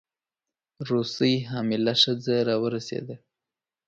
[0.89, 3.15] روسۍ حامله ښځه راورسېده.